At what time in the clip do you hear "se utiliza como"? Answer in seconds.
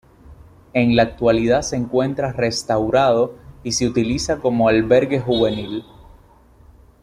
3.73-4.67